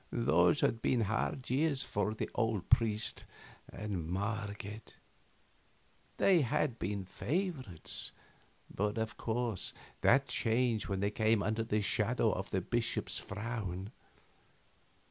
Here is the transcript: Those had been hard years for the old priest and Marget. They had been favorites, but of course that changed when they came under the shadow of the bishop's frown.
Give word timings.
Those 0.11 0.61
had 0.61 0.81
been 0.81 1.01
hard 1.01 1.47
years 1.51 1.83
for 1.83 2.15
the 2.15 2.27
old 2.33 2.71
priest 2.71 3.23
and 3.71 4.07
Marget. 4.09 4.95
They 6.17 6.41
had 6.41 6.79
been 6.79 7.05
favorites, 7.05 8.11
but 8.73 8.97
of 8.97 9.15
course 9.15 9.73
that 10.01 10.27
changed 10.27 10.87
when 10.87 11.01
they 11.01 11.11
came 11.11 11.43
under 11.43 11.63
the 11.63 11.81
shadow 11.83 12.31
of 12.31 12.49
the 12.49 12.61
bishop's 12.61 13.19
frown. 13.19 13.91